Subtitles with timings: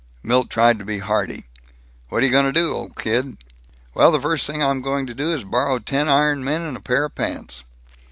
[0.23, 1.45] Milt tried to be hearty:
[2.09, 3.37] "What're you going to do, old kid?"
[3.93, 6.75] "Well, the first thing I'm going to do is to borrow ten iron men and
[6.75, 7.63] a pair of pants."